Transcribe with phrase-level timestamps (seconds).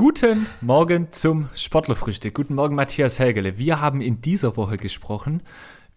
[0.00, 2.32] Guten Morgen zum Sportlerfrühstück.
[2.32, 3.58] Guten Morgen, Matthias Helgele.
[3.58, 5.42] Wir haben in dieser Woche gesprochen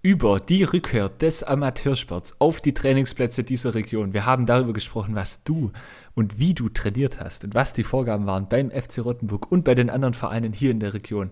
[0.01, 4.13] über die Rückkehr des Amateursports auf die Trainingsplätze dieser Region.
[4.13, 5.71] Wir haben darüber gesprochen, was du
[6.15, 9.73] und wie du trainiert hast und was die Vorgaben waren beim FC Rottenburg und bei
[9.73, 11.31] den anderen Vereinen hier in der Region.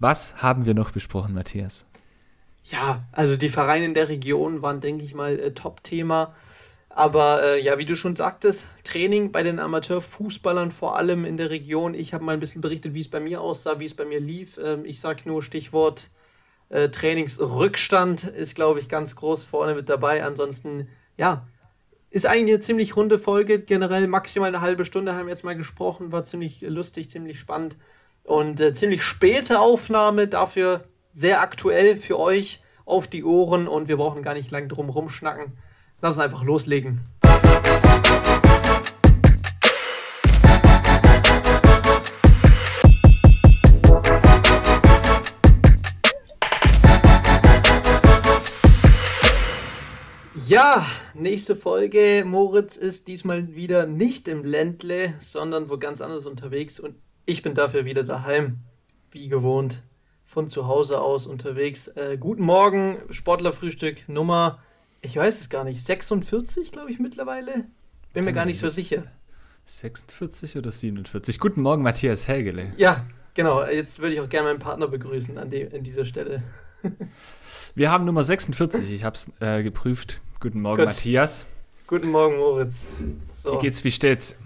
[0.00, 1.86] Was haben wir noch besprochen, Matthias?
[2.64, 6.34] Ja, also die Vereine in der Region waren, denke ich mal, äh, Top-Thema.
[6.96, 11.50] Aber äh, ja, wie du schon sagtest, Training bei den Amateurfußballern vor allem in der
[11.50, 11.92] Region.
[11.92, 14.20] Ich habe mal ein bisschen berichtet, wie es bei mir aussah, wie es bei mir
[14.20, 14.60] lief.
[14.62, 16.10] Ähm, ich sage nur Stichwort
[16.68, 20.22] äh, Trainingsrückstand ist, glaube ich, ganz groß vorne mit dabei.
[20.22, 21.48] Ansonsten, ja,
[22.10, 23.58] ist eigentlich eine ziemlich runde Folge.
[23.58, 26.12] Generell maximal eine halbe Stunde haben wir jetzt mal gesprochen.
[26.12, 27.76] War ziemlich lustig, ziemlich spannend.
[28.22, 33.66] Und äh, ziemlich späte Aufnahme, dafür sehr aktuell für euch auf die Ohren.
[33.66, 35.54] Und wir brauchen gar nicht lang drum rumschnacken.
[36.04, 37.00] Lass uns einfach loslegen.
[50.46, 52.24] Ja, nächste Folge.
[52.26, 57.54] Moritz ist diesmal wieder nicht im Ländle, sondern wo ganz anders unterwegs und ich bin
[57.54, 58.58] dafür wieder daheim,
[59.10, 59.82] wie gewohnt,
[60.26, 61.88] von zu Hause aus unterwegs.
[61.88, 64.58] Äh, guten Morgen, Sportlerfrühstück Nummer,
[65.04, 67.66] ich weiß es gar nicht, 46, glaube ich mittlerweile.
[68.12, 69.04] Bin mir gar nicht so sicher.
[69.66, 71.38] 46 oder 47?
[71.38, 72.72] Guten Morgen, Matthias Helgele.
[72.76, 73.64] Ja, genau.
[73.64, 76.42] Jetzt würde ich auch gerne meinen Partner begrüßen an, de an dieser Stelle.
[77.74, 80.20] Wir haben Nummer 46, ich habe es äh, geprüft.
[80.40, 80.86] Guten Morgen, Gut.
[80.86, 81.46] Matthias.
[81.86, 82.92] Guten Morgen, Moritz.
[83.32, 83.54] So.
[83.54, 84.36] Wie geht's, wie steht's?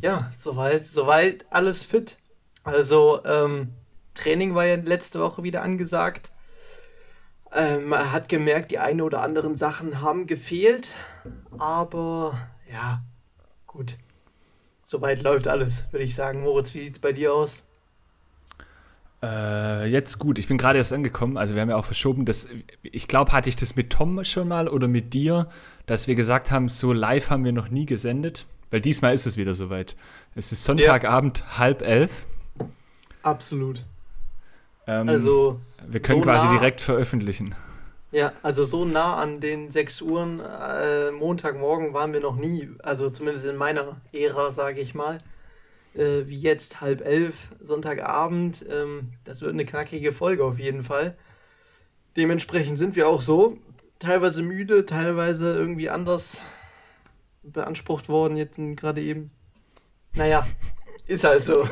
[0.00, 2.18] Ja, soweit, soweit alles fit.
[2.64, 3.70] Also, ähm,
[4.14, 6.30] Training war ja letzte Woche wieder angesagt.
[7.52, 10.90] Ähm, man hat gemerkt, die eine oder anderen Sachen haben gefehlt.
[11.58, 12.38] Aber
[12.70, 13.02] ja,
[13.66, 13.96] gut.
[14.84, 16.42] Soweit läuft alles, würde ich sagen.
[16.42, 17.64] Moritz, wie sieht es bei dir aus?
[19.22, 22.46] Äh, jetzt gut, ich bin gerade erst angekommen, also wir haben ja auch verschoben, dass,
[22.82, 25.48] ich glaube, hatte ich das mit Tom schon mal oder mit dir,
[25.86, 29.36] dass wir gesagt haben, so live haben wir noch nie gesendet, weil diesmal ist es
[29.36, 29.96] wieder soweit.
[30.36, 31.58] Es ist Sonntagabend ja.
[31.58, 32.26] halb elf.
[33.22, 33.84] Absolut.
[34.88, 37.54] Ähm, also wir können so quasi nah, direkt veröffentlichen.
[38.10, 43.10] Ja, also so nah an den 6 Uhren äh, Montagmorgen waren wir noch nie, also
[43.10, 45.18] zumindest in meiner Ära, sage ich mal
[45.98, 48.64] äh, wie jetzt halb elf Sonntagabend.
[48.70, 51.16] Ähm, das wird eine knackige Folge auf jeden Fall.
[52.16, 53.58] Dementsprechend sind wir auch so.
[53.98, 56.42] Teilweise müde, teilweise irgendwie anders
[57.42, 59.30] beansprucht worden, jetzt gerade eben.
[60.14, 60.46] Naja,
[61.06, 61.68] ist halt so.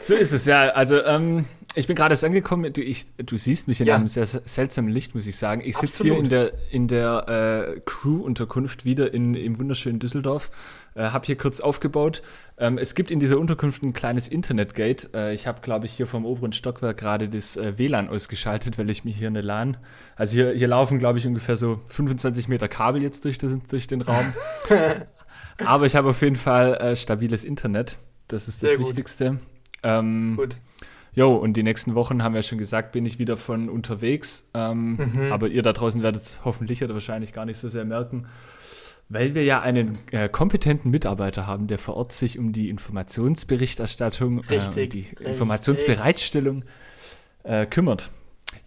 [0.00, 0.68] So ist es, ja.
[0.70, 2.72] Also, ähm, ich bin gerade erst angekommen.
[2.72, 3.96] Du, ich, du siehst mich in ja.
[3.96, 5.60] einem sehr seltsamen Licht, muss ich sagen.
[5.64, 10.50] Ich sitze hier in der, in der äh, Crew-Unterkunft wieder in, im wunderschönen Düsseldorf.
[10.94, 12.22] Äh, habe hier kurz aufgebaut.
[12.56, 15.10] Ähm, es gibt in dieser Unterkunft ein kleines Internetgate.
[15.14, 18.88] Äh, ich habe, glaube ich, hier vom oberen Stockwerk gerade das äh, WLAN ausgeschaltet, weil
[18.90, 19.76] ich mir hier eine LAN.
[20.16, 23.86] Also hier, hier laufen, glaube ich, ungefähr so 25 Meter Kabel jetzt durch, das, durch
[23.86, 24.32] den Raum.
[25.64, 27.96] Aber ich habe auf jeden Fall äh, stabiles Internet.
[28.26, 29.38] Das ist das Sehr Wichtigste.
[29.82, 30.58] Ähm, gut.
[31.14, 34.48] Jo, und die nächsten Wochen haben wir schon gesagt, bin ich wieder von unterwegs.
[34.54, 35.32] Ähm, mhm.
[35.32, 38.26] Aber ihr da draußen werdet es hoffentlich oder wahrscheinlich gar nicht so sehr merken,
[39.08, 44.40] weil wir ja einen äh, kompetenten Mitarbeiter haben, der vor Ort sich um die Informationsberichterstattung,
[44.40, 45.26] richtig, äh, die richtig.
[45.26, 46.64] Informationsbereitstellung
[47.42, 48.10] äh, kümmert.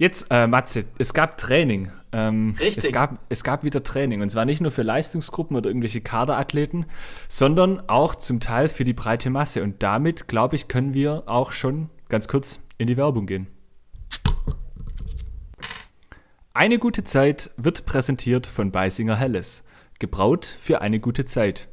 [0.02, 1.92] Jetzt, äh, Matze, es gab Training.
[2.12, 2.86] Ähm, Richtig.
[2.86, 4.24] Es gab, es gab wieder Training.
[4.24, 6.88] Und zwar nicht nur für Leistungsgruppen oder irgendwelche Kaderathleten,
[7.28, 9.62] sondern auch zum Teil für die breite Masse.
[9.62, 13.46] Und damit, glaube ich, können wir auch schon ganz kurz in die Werbung gehen.
[16.56, 19.64] Eine gute Zeit wird präsentiert von Beisinger Helles.
[20.00, 21.70] Gebraut für eine gute Zeit.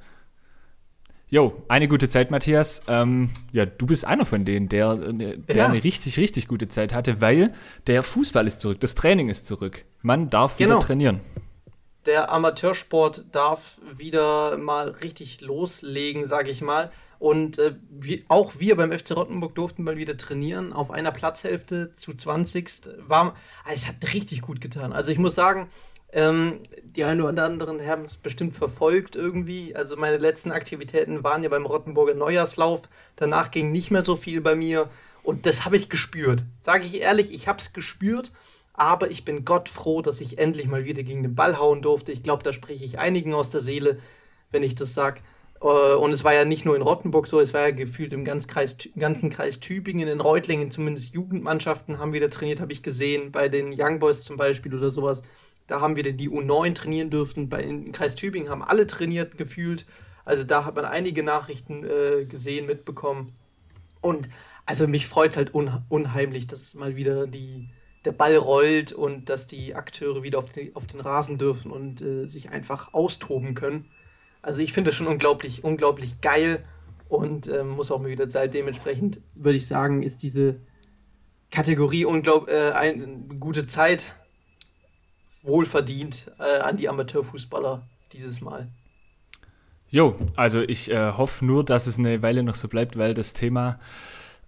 [1.31, 2.81] Jo, eine gute Zeit, Matthias.
[2.89, 5.66] Ähm, ja, du bist einer von denen, der, der ja.
[5.66, 7.53] eine richtig, richtig gute Zeit hatte, weil
[7.87, 9.84] der Fußball ist zurück, das Training ist zurück.
[10.00, 10.77] Man darf genau.
[10.77, 11.21] wieder trainieren.
[12.06, 16.91] Der Amateursport darf wieder mal richtig loslegen, sage ich mal.
[17.19, 21.93] Und äh, wie, auch wir beim FC Rottenburg durften mal wieder trainieren auf einer Platzhälfte
[21.93, 22.70] zu 20.
[23.06, 23.35] War,
[23.70, 24.94] es hat richtig gut getan.
[24.94, 25.69] Also ich muss sagen,
[26.12, 29.76] ähm, die einen oder anderen haben es bestimmt verfolgt irgendwie.
[29.76, 32.82] Also meine letzten Aktivitäten waren ja beim Rottenburger Neujahrslauf.
[33.16, 34.88] Danach ging nicht mehr so viel bei mir.
[35.22, 36.44] Und das habe ich gespürt.
[36.60, 38.32] Sage ich ehrlich, ich habe es gespürt.
[38.72, 42.12] Aber ich bin Gott froh, dass ich endlich mal wieder gegen den Ball hauen durfte.
[42.12, 43.99] Ich glaube, da spreche ich einigen aus der Seele,
[44.50, 45.20] wenn ich das sage.
[45.61, 48.25] Äh, und es war ja nicht nur in Rottenburg so, es war ja gefühlt im
[48.25, 53.32] ganzen Kreis, ganzen Kreis Tübingen, in Reutlingen, zumindest Jugendmannschaften haben wieder trainiert, habe ich gesehen,
[53.32, 55.22] bei den Young Boys zum Beispiel oder sowas.
[55.69, 57.49] Da haben wir die U9 trainieren dürfen.
[57.49, 59.87] Bei, Im Kreis Tübingen haben alle trainiert gefühlt.
[60.25, 63.37] Also da hat man einige Nachrichten äh, gesehen, mitbekommen.
[64.00, 64.29] Und
[64.67, 67.69] also mich freut halt un unheimlich, dass mal wieder die,
[68.05, 72.00] der Ball rollt und dass die Akteure wieder auf den, auf den Rasen dürfen und
[72.00, 73.91] äh, sich einfach austoben können.
[74.41, 76.64] Also ich finde das schon unglaublich, unglaublich geil
[77.09, 78.55] und ähm, muss auch mal wieder Zeit.
[78.55, 80.61] Dementsprechend würde ich sagen, ist diese
[81.50, 83.06] Kategorie unglaub, äh, eine
[83.38, 84.14] gute Zeit
[85.49, 88.69] wohlverdient äh, an die Amateurfußballer dieses Mal.
[89.91, 93.33] Jo, also ich äh, hoffe nur, dass es eine Weile noch so bleibt, weil das
[93.33, 93.81] Thema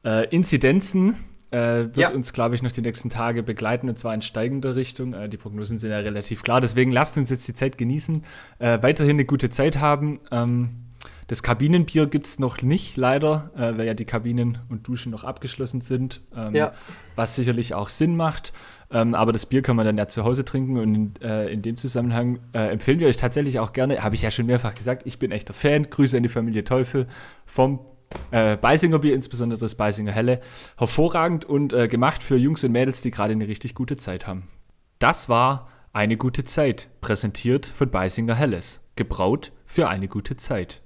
[0.04, 1.16] äh, Inzidenzen
[1.50, 2.12] äh, wird ja.
[2.12, 5.14] uns, glaube ich, noch die nächsten Tage begleiten und zwar in steigender Richtung.
[5.14, 6.60] Äh, die Prognosen sind ja relativ klar.
[6.60, 8.22] Deswegen lasst uns jetzt die Zeit genießen,
[8.58, 10.20] äh, weiterhin eine gute Zeit haben.
[10.30, 10.86] Ähm,
[11.26, 15.24] das Kabinenbier gibt es noch nicht, leider, äh, weil ja die Kabinen und Duschen noch
[15.24, 16.72] abgeschlossen sind, ähm, ja.
[17.14, 18.52] was sicherlich auch Sinn macht.
[18.92, 21.62] Ähm, aber das Bier kann man dann ja zu Hause trinken und in, äh, in
[21.62, 25.02] dem Zusammenhang äh, empfehlen wir euch tatsächlich auch gerne, habe ich ja schon mehrfach gesagt,
[25.04, 27.06] ich bin echter Fan, Grüße an die Familie Teufel
[27.46, 27.80] vom
[28.32, 30.40] äh, Beisinger Bier, insbesondere das Beisinger Helle.
[30.76, 34.48] Hervorragend und äh, gemacht für Jungs und Mädels, die gerade eine richtig gute Zeit haben.
[34.98, 38.80] Das war eine gute Zeit, präsentiert von Beisinger Helles.
[38.96, 40.82] Gebraut für eine gute Zeit.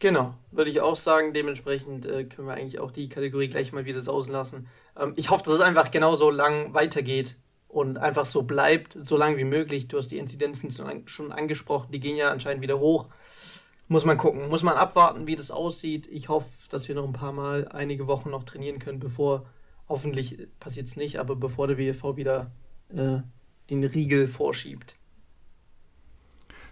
[0.00, 1.32] Genau, würde ich auch sagen.
[1.32, 4.68] Dementsprechend äh, können wir eigentlich auch die Kategorie gleich mal wieder sausen lassen.
[4.98, 7.36] Ähm, ich hoffe, dass es einfach genauso lang weitergeht
[7.68, 9.88] und einfach so bleibt, so lang wie möglich.
[9.88, 10.70] Du hast die Inzidenzen
[11.06, 13.08] schon angesprochen, die gehen ja anscheinend wieder hoch.
[13.88, 16.06] Muss man gucken, muss man abwarten, wie das aussieht.
[16.08, 19.46] Ich hoffe, dass wir noch ein paar Mal einige Wochen noch trainieren können, bevor,
[19.88, 22.52] hoffentlich passiert es nicht, aber bevor der WFV wieder
[22.94, 23.18] äh,
[23.70, 24.96] den Riegel vorschiebt.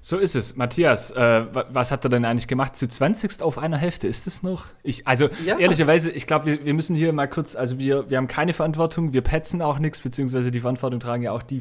[0.02, 0.56] So ist es.
[0.56, 2.74] Matthias, äh, was habt ihr denn eigentlich gemacht?
[2.74, 3.42] Zu 20.
[3.42, 4.66] auf einer Hälfte, ist es noch?
[4.82, 5.58] Ich, also ja.
[5.58, 9.12] ehrlicherweise, ich glaube, wir, wir, müssen hier mal kurz, also wir, wir haben keine Verantwortung,
[9.12, 11.60] wir petzen auch nichts, beziehungsweise die Verantwortung tragen ja auch die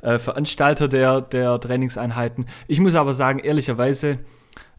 [0.00, 2.46] äh, Veranstalter der, der Trainingseinheiten.
[2.66, 4.20] Ich muss aber sagen, ehrlicherweise,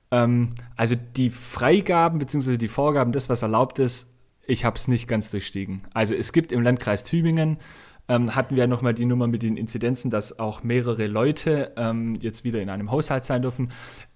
[0.09, 4.09] ähm, also die Freigaben, beziehungsweise die Vorgaben, das, was erlaubt ist,
[4.47, 5.83] ich habe es nicht ganz durchstiegen.
[5.93, 7.57] Also es gibt im Landkreis Tübingen
[8.07, 12.43] ähm, hatten wir nochmal die Nummer mit den Inzidenzen, dass auch mehrere Leute ähm, jetzt
[12.43, 13.71] wieder in einem Haushalt sein dürfen.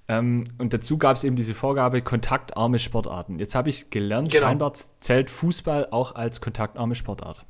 [0.08, 3.40] Ähm, und dazu gab es eben diese Vorgabe kontaktarme Sportarten.
[3.40, 4.48] Jetzt habe ich gelernt, genau.
[4.48, 7.46] scheinbar zählt Fußball auch als kontaktarme Sportart.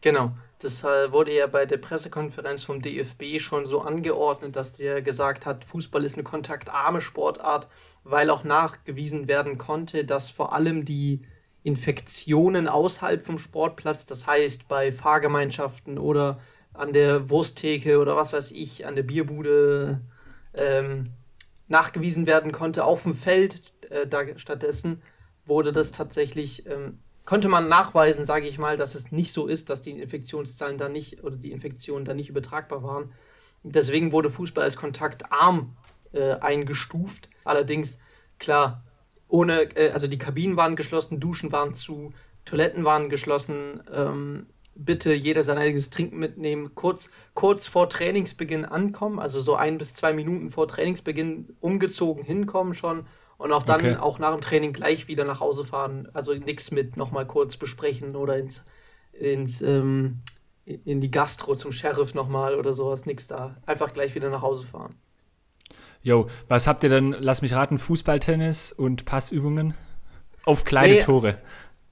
[0.00, 0.32] Genau.
[0.60, 5.46] Das äh, wurde ja bei der Pressekonferenz vom DFB schon so angeordnet, dass der gesagt
[5.46, 7.68] hat, Fußball ist eine kontaktarme Sportart,
[8.04, 11.22] weil auch nachgewiesen werden konnte, dass vor allem die
[11.62, 16.40] Infektionen außerhalb vom Sportplatz, das heißt bei Fahrgemeinschaften oder
[16.72, 20.00] an der Wursttheke oder was weiß ich, an der Bierbude
[20.54, 21.04] ähm,
[21.68, 22.84] nachgewiesen werden konnte.
[22.84, 25.02] Auf dem Feld äh, da stattdessen
[25.44, 29.68] wurde das tatsächlich, ähm, konnte man nachweisen, sage ich mal, dass es nicht so ist,
[29.68, 33.12] dass die Infektionszahlen da nicht oder die Infektionen da nicht übertragbar waren.
[33.62, 35.76] Deswegen wurde Fußball als kontaktarm
[36.12, 37.28] äh, eingestuft.
[37.44, 37.98] Allerdings,
[38.38, 38.82] klar,
[39.30, 42.12] ohne, äh, also die Kabinen waren geschlossen, Duschen waren zu,
[42.44, 43.82] Toiletten waren geschlossen.
[43.94, 46.74] Ähm, bitte jeder sein eigenes Trinken mitnehmen.
[46.74, 52.74] Kurz, kurz vor Trainingsbeginn ankommen, also so ein bis zwei Minuten vor Trainingsbeginn umgezogen hinkommen
[52.74, 53.06] schon.
[53.36, 53.96] Und auch dann, okay.
[53.96, 56.08] auch nach dem Training gleich wieder nach Hause fahren.
[56.12, 58.66] Also nichts mit nochmal kurz besprechen oder ins,
[59.12, 60.20] ins ähm,
[60.66, 63.06] in die Gastro zum Sheriff nochmal oder sowas.
[63.06, 63.56] Nichts da.
[63.64, 64.94] Einfach gleich wieder nach Hause fahren.
[66.02, 69.74] Jo, was habt ihr denn, lass mich raten, Fußball, Tennis und Passübungen?
[70.44, 71.36] Auf kleine nee, Tore.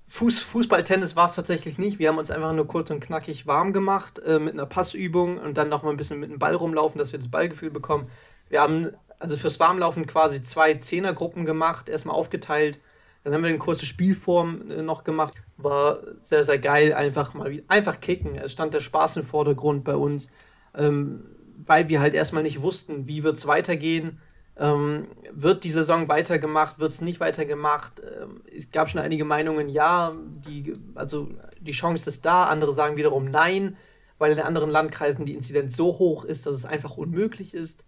[0.06, 1.98] Fuß, Fußball, Tennis war es tatsächlich nicht.
[1.98, 5.58] Wir haben uns einfach nur kurz und knackig warm gemacht äh, mit einer Passübung und
[5.58, 8.10] dann noch mal ein bisschen mit dem Ball rumlaufen, dass wir das Ballgefühl bekommen.
[8.48, 12.80] Wir haben also fürs Warmlaufen quasi zwei Zehnergruppen gemacht, erstmal aufgeteilt.
[13.24, 15.34] Dann haben wir eine kurze Spielform äh, noch gemacht.
[15.58, 16.94] War sehr, sehr geil.
[16.94, 18.36] Einfach mal einfach kicken.
[18.36, 20.30] Es stand der Spaß im Vordergrund bei uns.
[20.74, 21.24] Ähm,
[21.66, 24.20] weil wir halt erstmal nicht wussten, wie wird es weitergehen.
[24.56, 28.00] Ähm, wird die Saison weitergemacht, wird es nicht weitergemacht?
[28.00, 30.14] Ähm, es gab schon einige Meinungen, ja,
[30.46, 31.28] die, also
[31.60, 33.76] die Chance ist da, andere sagen wiederum nein,
[34.18, 37.86] weil in anderen Landkreisen die Inzidenz so hoch ist, dass es einfach unmöglich ist.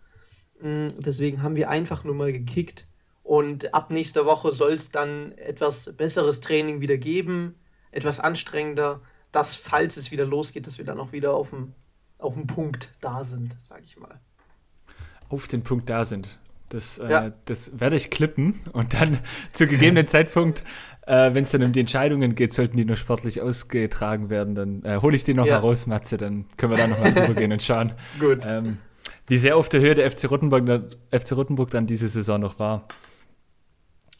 [0.62, 2.86] Ähm, deswegen haben wir einfach nur mal gekickt
[3.24, 7.56] und ab nächster Woche soll es dann etwas besseres Training wieder geben,
[7.90, 9.00] etwas anstrengender,
[9.32, 11.74] dass falls es wieder losgeht, dass wir dann auch wieder auf dem
[12.20, 14.20] auf den Punkt da sind, sage ich mal.
[15.28, 16.38] Auf den Punkt da sind.
[16.68, 17.32] Das, äh, ja.
[17.46, 19.18] das werde ich klippen und dann
[19.52, 20.62] zu gegebenen Zeitpunkt,
[21.06, 24.84] äh, wenn es dann um die Entscheidungen geht, sollten die nur sportlich ausgetragen werden, dann
[24.84, 25.54] äh, hole ich die noch ja.
[25.54, 28.44] mal raus, Matze, dann können wir da noch mal drüber gehen und schauen, Gut.
[28.46, 28.78] Ähm,
[29.26, 32.58] wie sehr auf der Höhe der FC Rottenburg, der FC Rottenburg dann diese Saison noch
[32.58, 32.86] war.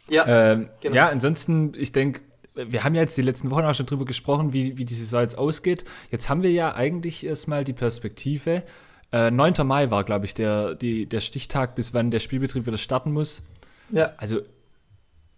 [0.09, 0.97] Ja, ähm, genau.
[0.97, 2.21] ja ansonsten, ich denke,
[2.55, 5.21] wir haben ja jetzt die letzten Wochen auch schon drüber gesprochen, wie, wie die Saison
[5.21, 5.85] jetzt ausgeht.
[6.11, 8.65] Jetzt haben wir ja eigentlich erstmal die Perspektive,
[9.13, 9.67] Äh, 9.
[9.67, 13.43] Mai war, glaube ich, der, die, der Stichtag, bis wann der Spielbetrieb wieder starten muss.
[13.91, 14.13] Ja.
[14.19, 14.43] Also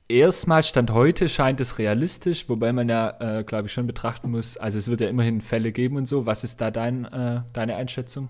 [0.08, 4.58] erstmal Stand heute scheint es realistisch, wobei man ja, äh, glaube ich, schon betrachten muss,
[4.58, 6.26] also es wird ja immerhin Fälle geben und so.
[6.26, 8.28] Was ist da dein, äh, deine Einschätzung?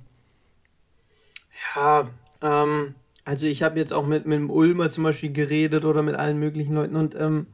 [1.75, 2.09] Ja,
[2.41, 6.15] ähm, also ich habe jetzt auch mit, mit dem Ulmer zum Beispiel geredet oder mit
[6.15, 7.47] allen möglichen Leuten und ähm,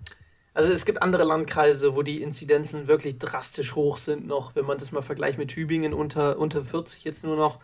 [0.59, 4.77] also es gibt andere Landkreise, wo die Inzidenzen wirklich drastisch hoch sind noch, wenn man
[4.77, 7.61] das mal vergleicht mit Tübingen unter, unter 40 jetzt nur noch.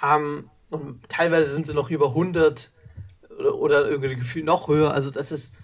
[0.00, 2.70] Ähm, und teilweise sind sie noch über 100
[3.36, 4.94] oder, oder irgendwie Gefühl noch höher.
[4.94, 5.56] Also das ist,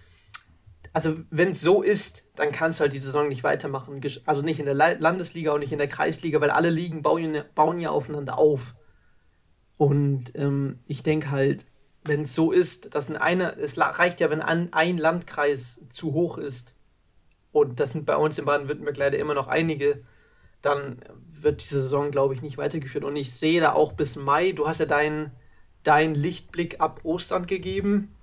[0.92, 4.00] also wenn es so ist, dann kannst du halt die Saison nicht weitermachen.
[4.26, 7.78] Also nicht in der Landesliga und nicht in der Kreisliga, weil alle Ligen bauen, bauen
[7.78, 8.74] ja aufeinander auf.
[9.76, 11.66] Und ähm, ich denke halt,
[12.08, 16.12] wenn es so ist, dass in einer, es reicht ja, wenn ein, ein Landkreis zu
[16.12, 16.74] hoch ist,
[17.52, 20.02] und das sind bei uns in Baden-Württemberg leider immer noch einige,
[20.62, 23.04] dann wird diese Saison, glaube ich, nicht weitergeführt.
[23.04, 25.32] Und ich sehe da auch bis Mai, du hast ja deinen
[25.82, 28.14] dein Lichtblick ab Ostern gegeben.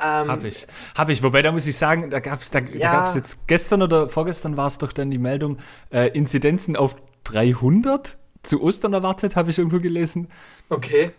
[0.00, 0.66] Ähm, hab ich.
[0.96, 1.22] Hab ich.
[1.22, 3.04] Wobei, da muss ich sagen, da gab es da, ja.
[3.04, 5.58] da jetzt gestern oder vorgestern war es doch dann die Meldung,
[5.90, 10.28] äh, Inzidenzen auf 300 zu Ostern erwartet, habe ich irgendwo gelesen.
[10.68, 11.10] Okay.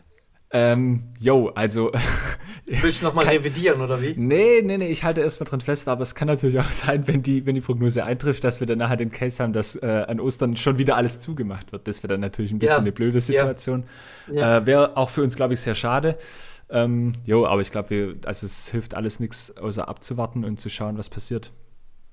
[0.51, 1.91] Ähm, yo, also.
[2.65, 4.15] Willst du nochmal revidieren, oder wie?
[4.17, 7.21] Nee, nee, nee, ich halte erstmal dran fest, aber es kann natürlich auch sein, wenn
[7.21, 10.19] die, wenn die Prognose eintrifft, dass wir dann nachher den Case haben, dass äh, an
[10.19, 11.87] Ostern schon wieder alles zugemacht wird.
[11.87, 12.79] Das wäre dann natürlich ein bisschen ja.
[12.79, 13.83] eine blöde Situation.
[14.27, 14.35] Ja.
[14.35, 14.57] Ja.
[14.57, 16.17] Äh, wäre auch für uns, glaube ich, sehr schade.
[16.69, 20.97] Ähm, jo, aber ich glaube, also es hilft alles nichts, außer abzuwarten und zu schauen,
[20.97, 21.51] was passiert.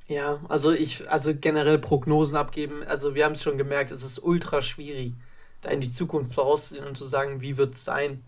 [0.09, 4.19] Ja, also ich, also generell Prognosen abgeben, also wir haben es schon gemerkt, es ist
[4.21, 5.15] ultra schwierig,
[5.67, 8.25] da in die Zukunft vorauszusehen und zu sagen, wie wird es sein.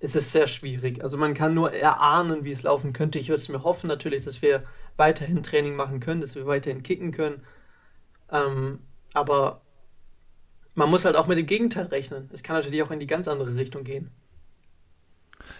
[0.00, 1.02] Es ist sehr schwierig.
[1.02, 3.18] Also man kann nur erahnen, wie es laufen könnte.
[3.18, 4.64] Ich würde es mir hoffen natürlich, dass wir
[4.96, 7.42] weiterhin Training machen können, dass wir weiterhin kicken können.
[8.30, 8.80] Ähm,
[9.14, 9.62] aber
[10.74, 12.28] man muss halt auch mit dem Gegenteil rechnen.
[12.32, 14.10] Es kann natürlich auch in die ganz andere Richtung gehen.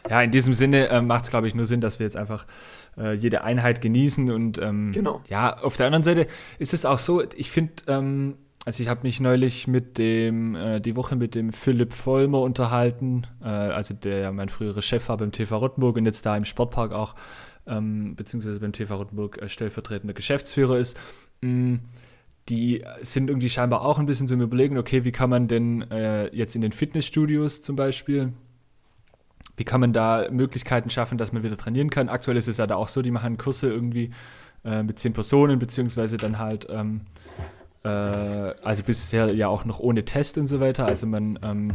[0.08, 2.46] Ja, in diesem Sinne äh, macht es, glaube ich, nur Sinn, dass wir jetzt einfach
[2.96, 4.30] äh, jede Einheit genießen.
[4.30, 5.22] Und ähm, genau.
[5.28, 6.26] ja, auf der anderen Seite
[6.58, 10.80] ist es auch so, ich finde, ähm, also ich habe mich neulich mit dem, äh,
[10.80, 15.16] die Woche mit dem Philipp Vollmer unterhalten, äh, also der ja mein früherer Chef war
[15.16, 17.14] beim TV Rottenburg und jetzt da im Sportpark auch,
[17.66, 20.98] ähm, beziehungsweise beim TV Rottenburg äh, stellvertretender Geschäftsführer ist.
[21.40, 21.76] Mm,
[22.48, 26.34] die sind irgendwie scheinbar auch ein bisschen zum Überlegen, okay, wie kann man denn äh,
[26.34, 28.32] jetzt in den Fitnessstudios zum Beispiel
[29.56, 32.08] wie kann man da Möglichkeiten schaffen, dass man wieder trainieren kann?
[32.08, 34.10] Aktuell ist es ja da auch so, die machen Kurse irgendwie
[34.64, 37.02] äh, mit zehn Personen, beziehungsweise dann halt, ähm,
[37.84, 40.86] äh, also bisher ja auch noch ohne Test und so weiter.
[40.86, 41.72] Also man, ähm,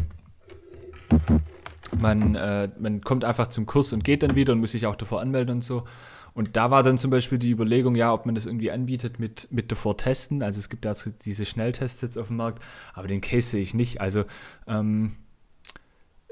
[1.99, 4.95] man, äh, man kommt einfach zum Kurs und geht dann wieder und muss sich auch
[4.95, 5.85] davor anmelden und so.
[6.33, 9.47] Und da war dann zum Beispiel die Überlegung, ja, ob man das irgendwie anbietet mit,
[9.51, 10.43] mit davor testen.
[10.43, 12.63] Also es gibt dazu diese Schnelltests jetzt auf dem Markt,
[12.93, 13.99] aber den Case sehe ich nicht.
[13.99, 14.25] Also
[14.67, 15.15] ähm,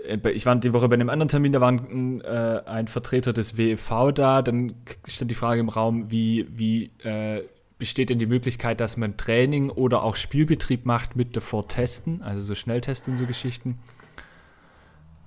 [0.05, 3.33] äh, ich war die Woche bei einem anderen Termin, da war ein, äh, ein Vertreter
[3.33, 4.75] des WEV da, dann
[5.07, 7.43] stand die Frage im Raum, wie, wie äh,
[7.77, 12.41] besteht denn die Möglichkeit, dass man Training oder auch Spielbetrieb macht mit davor testen, also
[12.41, 13.77] so Schnelltests und so Geschichten.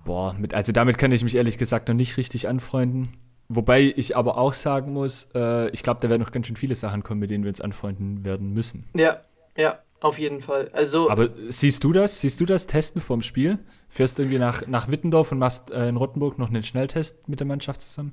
[0.04, 3.16] Boah, mit, also damit kann ich mich ehrlich gesagt noch nicht richtig anfreunden.
[3.48, 6.74] Wobei ich aber auch sagen muss, äh, ich glaube, da werden noch ganz schön viele
[6.74, 8.88] Sachen kommen, mit denen wir uns anfreunden werden müssen.
[8.94, 9.20] Ja,
[9.56, 10.70] ja, auf jeden Fall.
[10.72, 12.20] Also, aber siehst du das?
[12.20, 13.58] Siehst du das Testen vorm Spiel?
[13.88, 17.40] Fährst du irgendwie nach, nach Wittendorf und machst äh, in Rottenburg noch einen Schnelltest mit
[17.40, 18.12] der Mannschaft zusammen?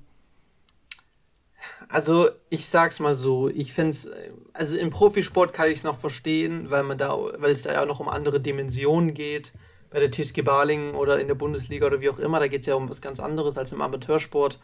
[1.89, 4.09] Also, ich sag's mal so, ich find's,
[4.53, 7.85] also im Profisport kann ich es noch verstehen, weil man da, weil es da ja
[7.85, 9.53] noch um andere Dimensionen geht.
[9.89, 12.67] Bei der TSG Balingen oder in der Bundesliga oder wie auch immer, da geht es
[12.67, 14.59] ja um was ganz anderes als im Amateursport.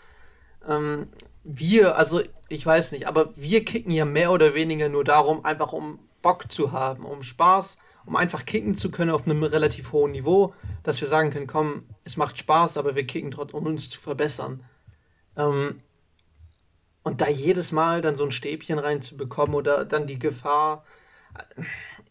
[0.68, 1.08] Ähm,
[1.44, 5.72] wir, also ich weiß nicht, aber wir kicken ja mehr oder weniger nur darum, einfach
[5.74, 10.12] um Bock zu haben, um Spaß, um einfach kicken zu können auf einem relativ hohen
[10.12, 13.90] Niveau, dass wir sagen können, komm, es macht Spaß, aber wir kicken trotzdem, um uns
[13.90, 14.64] zu verbessern.
[15.38, 15.82] Ähm,
[17.04, 20.86] und da jedes Mal dann so ein Stäbchen reinzubekommen oder dann die Gefahr,
[21.36, 21.64] äh,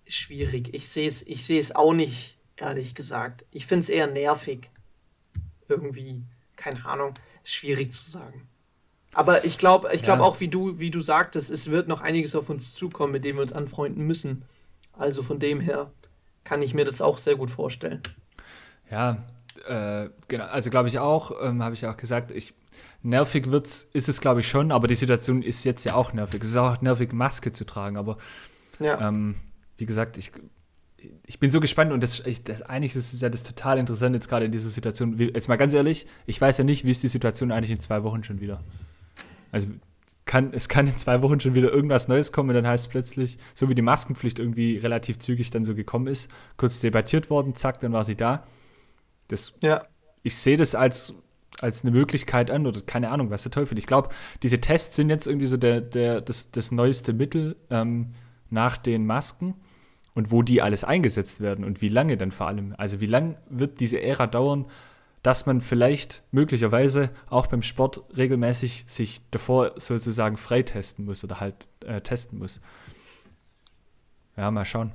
[0.07, 0.75] schwierig.
[0.75, 3.45] Ich sehe es ich seh's auch nicht, ehrlich gesagt.
[3.51, 4.71] Ich finde es eher nervig.
[5.69, 6.23] Irgendwie,
[6.57, 8.49] keine Ahnung, schwierig zu sagen.
[9.15, 10.25] Aber ich glaube ich glaub ja.
[10.25, 13.37] auch, wie du, wie du sagtest, es wird noch einiges auf uns zukommen, mit dem
[13.37, 14.45] wir uns anfreunden müssen.
[14.93, 15.91] Also von dem her
[16.45, 18.03] kann ich mir das auch sehr gut vorstellen.
[18.91, 19.23] Ja,
[19.67, 22.55] äh, genau, also glaube ich auch, ähm, habe ich auch gesagt, ich,
[23.03, 26.43] nervig wird's, ist es glaube ich schon, aber die Situation ist jetzt ja auch nervig.
[26.43, 28.19] Es ist auch nervig, Maske zu tragen, aber
[28.81, 29.09] ja.
[29.09, 29.37] ähm,
[29.77, 30.33] wie gesagt, ich,
[31.27, 34.29] ich bin so gespannt und das, ich, das eigentlich ist ja das total interessant jetzt
[34.29, 35.19] gerade in dieser Situation.
[35.19, 38.03] Jetzt mal ganz ehrlich, ich weiß ja nicht, wie ist die Situation eigentlich in zwei
[38.05, 38.63] Wochen schon wieder.
[39.51, 39.69] Also
[40.25, 42.89] kann, es kann in zwei Wochen schon wieder irgendwas Neues kommen und dann heißt es
[42.89, 47.55] plötzlich, so wie die Maskenpflicht irgendwie relativ zügig dann so gekommen ist, kurz debattiert worden,
[47.55, 48.47] zack, dann war sie da.
[49.29, 49.85] Das, ja.
[50.23, 51.15] Ich sehe das als,
[51.63, 53.79] als eine Möglichkeit an oder keine Ahnung, was der Teufel.
[53.79, 54.11] Ich glaube,
[54.43, 58.15] diese Tests sind jetzt irgendwie so der, der, das, das neueste Mittel ähm,
[58.51, 59.55] nach den Masken
[60.15, 62.75] und wo die alles eingesetzt werden und wie lange dann vor allem.
[62.77, 64.67] Also wie lange wird diese Ära dauern,
[65.23, 71.69] dass man vielleicht möglicherweise auch beim Sport regelmäßig sich davor sozusagen freitesten muss oder halt
[71.87, 72.61] äh, testen muss.
[74.37, 74.93] Ja, mal schauen.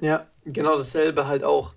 [0.00, 1.74] Ja, genau dasselbe halt auch,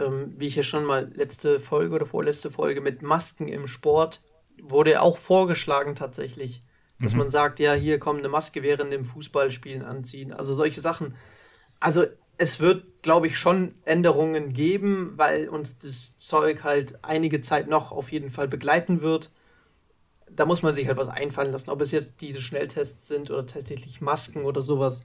[0.00, 4.22] ähm, wie ich ja schon mal letzte Folge oder vorletzte Folge mit Masken im Sport
[4.62, 6.62] wurde auch vorgeschlagen tatsächlich,
[7.00, 7.20] dass mhm.
[7.20, 10.32] man sagt, ja, hier kommt eine Maske während dem Fußballspielen anziehen.
[10.32, 11.14] Also solche Sachen.
[11.78, 12.04] Also
[12.36, 17.92] es wird, glaube ich, schon Änderungen geben, weil uns das Zeug halt einige Zeit noch
[17.92, 19.30] auf jeden Fall begleiten wird.
[20.30, 23.46] Da muss man sich halt was einfallen lassen, ob es jetzt diese Schnelltests sind oder
[23.46, 25.04] tatsächlich Masken oder sowas.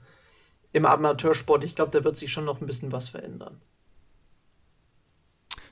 [0.72, 3.60] Im Amateursport, ich glaube, da wird sich schon noch ein bisschen was verändern.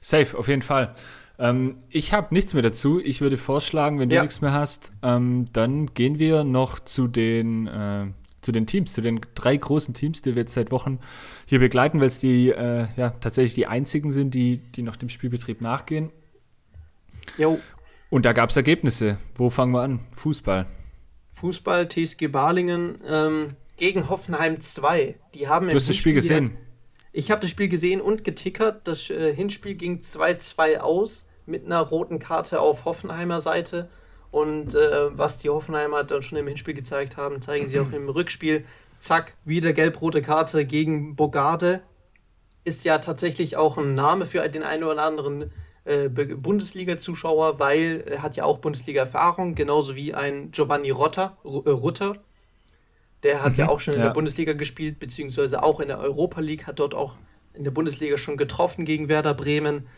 [0.04, 0.94] Safe, auf jeden Fall.
[1.38, 3.00] Ähm, ich habe nichts mehr dazu.
[3.02, 4.22] Ich würde vorschlagen, wenn du ja.
[4.22, 8.06] nichts mehr hast, ähm, dann gehen wir noch zu den äh,
[8.42, 10.98] zu den Teams, zu den drei großen Teams, die wir jetzt seit Wochen
[11.46, 15.08] hier begleiten, weil es die äh, ja tatsächlich die einzigen sind, die, die noch dem
[15.08, 16.10] Spielbetrieb nachgehen.
[17.38, 17.58] Jo.
[18.10, 19.16] Und da gab es Ergebnisse.
[19.34, 20.00] Wo fangen wir an?
[20.12, 20.66] Fußball.
[21.30, 25.14] Fußball, TSG Balingen ähm, gegen Hoffenheim 2.
[25.34, 26.58] Die haben du hast das Spiel gesehen?
[27.14, 28.88] Ich habe das Spiel gesehen und getickert.
[28.88, 33.88] Das äh, Hinspiel ging 2-2 aus mit einer roten Karte auf Hoffenheimer Seite.
[34.32, 38.08] Und äh, was die Hoffenheimer dann schon im Hinspiel gezeigt haben, zeigen sie auch im
[38.10, 38.64] Rückspiel.
[38.98, 41.82] Zack, wieder gelb-rote Karte gegen Bogarde.
[42.64, 45.52] Ist ja tatsächlich auch ein Name für den einen oder anderen
[45.84, 52.16] äh, Bundesliga-Zuschauer, weil er hat ja auch Bundesliga-Erfahrung, genauso wie ein Giovanni Rotter, äh, Rutter.
[53.24, 54.06] Der hat mhm, ja auch schon in ja.
[54.06, 57.16] der Bundesliga gespielt, beziehungsweise auch in der Europa League, hat dort auch
[57.54, 59.88] in der Bundesliga schon getroffen gegen Werder Bremen.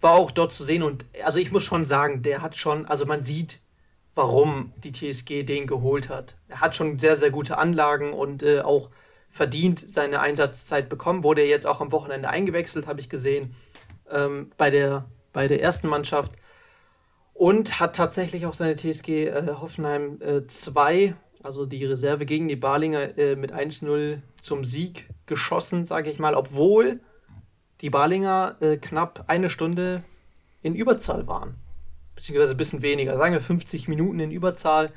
[0.00, 3.04] War auch dort zu sehen und also ich muss schon sagen, der hat schon, also
[3.04, 3.60] man sieht,
[4.14, 6.36] warum die TSG den geholt hat.
[6.48, 8.90] Er hat schon sehr, sehr gute Anlagen und äh, auch
[9.28, 11.22] verdient seine Einsatzzeit bekommen.
[11.22, 13.54] Wurde jetzt auch am Wochenende eingewechselt, habe ich gesehen,
[14.10, 16.32] ähm, bei, der, bei der ersten Mannschaft.
[17.32, 22.56] Und hat tatsächlich auch seine TSG äh, Hoffenheim 2, äh, also die Reserve gegen die
[22.56, 27.00] Balinger, äh, mit 1-0 zum Sieg geschossen, sage ich mal, obwohl
[27.80, 30.02] die Balinger äh, knapp eine Stunde
[30.62, 31.54] in Überzahl waren.
[32.14, 34.92] Beziehungsweise ein bisschen weniger, sagen wir 50 Minuten in Überzahl,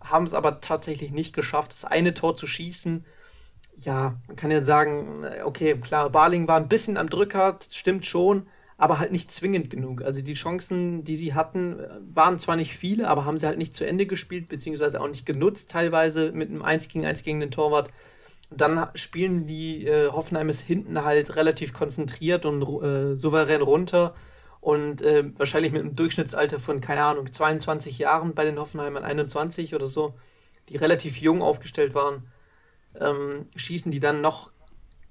[0.00, 3.04] haben es aber tatsächlich nicht geschafft, das eine Tor zu schießen.
[3.76, 8.48] Ja, man kann ja sagen, okay, klar, Barling war ein bisschen am Drücker, stimmt schon,
[8.76, 10.02] aber halt nicht zwingend genug.
[10.02, 11.78] Also die Chancen, die sie hatten,
[12.12, 15.26] waren zwar nicht viele, aber haben sie halt nicht zu Ende gespielt, beziehungsweise auch nicht
[15.26, 17.90] genutzt, teilweise mit einem 1 gegen 1 gegen den Torwart.
[18.50, 24.14] Und dann spielen die äh, Hoffenheimes hinten halt relativ konzentriert und äh, souverän runter
[24.60, 29.74] und äh, wahrscheinlich mit einem Durchschnittsalter von, keine Ahnung, 22 Jahren bei den Hoffenheimern 21
[29.74, 30.14] oder so,
[30.68, 32.24] die relativ jung aufgestellt waren,
[32.98, 34.50] ähm, schießen die dann noch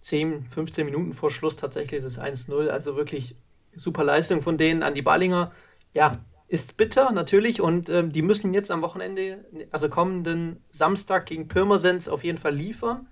[0.01, 2.67] 10, 15 Minuten vor Schluss tatsächlich das 1-0.
[2.67, 3.35] Also wirklich
[3.75, 5.51] super Leistung von denen an die Ballinger.
[5.93, 6.13] Ja,
[6.47, 12.07] ist bitter natürlich und ähm, die müssen jetzt am Wochenende, also kommenden Samstag gegen Pirmasens
[12.07, 13.07] auf jeden Fall liefern,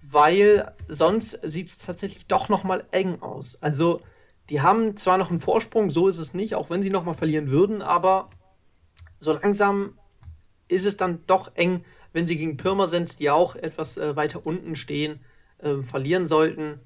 [0.00, 3.62] weil sonst sieht es tatsächlich doch nochmal eng aus.
[3.62, 4.00] Also
[4.48, 7.50] die haben zwar noch einen Vorsprung, so ist es nicht, auch wenn sie nochmal verlieren
[7.50, 8.30] würden, aber
[9.18, 9.98] so langsam
[10.68, 14.76] ist es dann doch eng, wenn sie gegen Pirmasens, die auch etwas äh, weiter unten
[14.76, 15.20] stehen,
[15.58, 16.80] äh, verlieren sollten.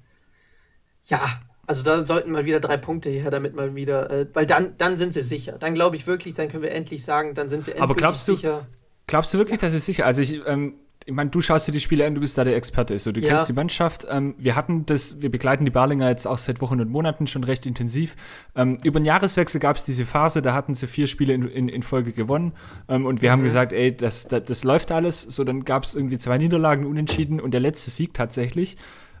[1.03, 1.21] Ja,
[1.69, 4.97] also da sollten mal wieder drei Punkte her, damit mal wieder, äh, weil dann, dann
[4.97, 5.57] sind sie sicher.
[5.59, 8.27] Dann glaube ich wirklich, dann können wir endlich sagen, dann sind sie endlich aber glaubst
[8.27, 8.65] du, sicher.
[9.05, 10.07] Glaubst du wirklich, dass es sicher?
[10.07, 10.73] Also ich, ähm,
[11.05, 12.97] ich meine, du schaust dir die Spiele an, du bist da der Experte.
[12.97, 13.29] So, du ja.
[13.29, 14.07] kennst die Mannschaft.
[14.09, 17.43] Ähm, wir hatten das, wir begleiten die Barlinger jetzt auch seit Wochen und Monaten schon
[17.43, 18.15] recht intensiv.
[18.55, 21.69] Ähm, über den Jahreswechsel gab es diese Phase, da hatten sie vier Spiele in, in,
[21.69, 22.53] in Folge gewonnen.
[22.87, 23.33] Ähm, und wir mhm.
[23.33, 25.21] haben gesagt, ey, das, das, das läuft alles.
[25.21, 28.75] So, dann gab es irgendwie zwei Niederlagen unentschieden und der letzte Sieg tatsächlich.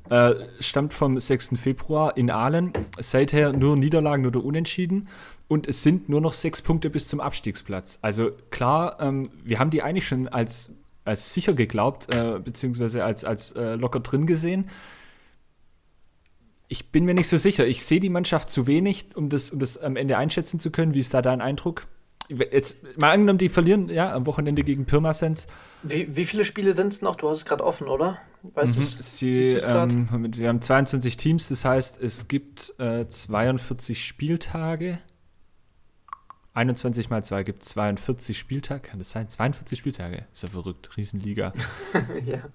[0.09, 1.51] Äh, stammt vom 6.
[1.55, 2.73] Februar in Aalen.
[2.99, 5.07] Seither nur Niederlagen oder Unentschieden.
[5.47, 7.99] Und es sind nur noch sechs Punkte bis zum Abstiegsplatz.
[8.01, 10.71] Also klar, ähm, wir haben die eigentlich schon als
[11.09, 14.69] als sicher geglaubt, äh, beziehungsweise als, als äh, locker drin gesehen.
[16.67, 17.65] Ich bin mir nicht so sicher.
[17.65, 20.93] Ich sehe die Mannschaft zu wenig, um das, um das am Ende einschätzen zu können.
[20.93, 21.87] Wie ist da dein Eindruck?
[22.29, 25.47] Jetzt mal angenommen, die verlieren ja am Wochenende gegen Pirmasens.
[25.81, 27.15] Wie, wie viele Spiele sind es noch?
[27.15, 28.19] Du hast es gerade offen, oder?
[28.41, 28.83] Weißt mhm.
[28.99, 34.99] Sie, ähm, wir haben 22 Teams, das heißt, es gibt äh, 42 Spieltage.
[36.53, 38.81] 21 mal 2 gibt 42 Spieltage.
[38.81, 39.27] Kann das sein?
[39.27, 40.25] 42 Spieltage.
[40.33, 40.95] Ist ja verrückt.
[40.97, 41.53] Riesenliga.
[42.25, 42.49] ja.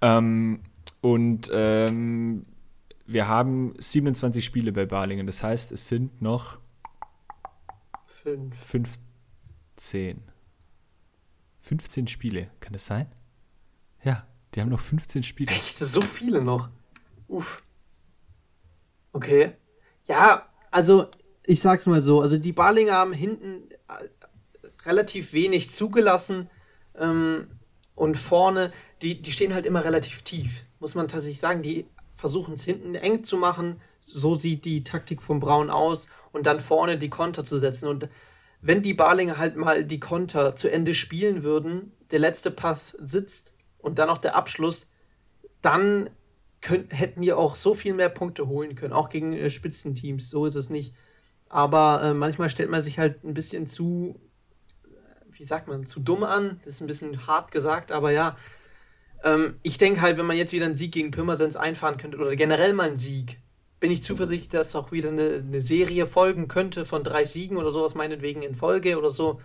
[0.00, 0.60] Ähm,
[1.00, 2.46] und ähm,
[3.06, 5.26] wir haben 27 Spiele bei Balingen.
[5.26, 6.58] Das heißt, es sind noch
[8.06, 8.56] Fünf.
[8.56, 10.22] 15.
[11.60, 13.06] 15 Spiele, kann das sein?
[14.02, 15.50] Ja, die haben noch 15 Spiele.
[15.50, 15.78] Echt?
[15.78, 16.68] So viele noch?
[17.28, 17.62] Uff.
[19.12, 19.52] Okay.
[20.06, 21.08] Ja, also
[21.46, 26.50] ich sag's mal so, also die Balinger haben hinten äh, relativ wenig zugelassen
[26.96, 27.48] ähm,
[27.94, 31.62] und vorne, die, die stehen halt immer relativ tief, muss man tatsächlich sagen.
[31.62, 36.46] Die versuchen es hinten eng zu machen, so sieht die Taktik von Braun aus und
[36.46, 37.88] dann vorne die Konter zu setzen.
[37.88, 38.08] Und
[38.60, 43.53] wenn die Balinger halt mal die Konter zu Ende spielen würden, der letzte Pass sitzt
[43.84, 44.88] und dann noch der Abschluss,
[45.60, 46.10] dann
[46.60, 50.30] könnt, hätten wir auch so viel mehr Punkte holen können, auch gegen äh, Spitzenteams.
[50.30, 50.94] So ist es nicht.
[51.48, 54.18] Aber äh, manchmal stellt man sich halt ein bisschen zu,
[55.30, 56.60] wie sagt man, zu dumm an.
[56.64, 58.36] Das ist ein bisschen hart gesagt, aber ja.
[59.22, 62.34] Ähm, ich denke halt, wenn man jetzt wieder einen Sieg gegen Pirmasens einfahren könnte oder
[62.36, 63.38] generell mal einen Sieg,
[63.80, 67.70] bin ich zuversichtlich, dass auch wieder eine, eine Serie folgen könnte von drei Siegen oder
[67.70, 69.40] sowas, meinetwegen in Folge oder so.